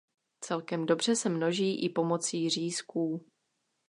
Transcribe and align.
Celkem 0.43 0.85
dobře 0.85 1.15
se 1.15 1.29
množí 1.29 1.83
i 1.85 1.89
pomoci 1.89 2.49
řízků. 2.49 3.25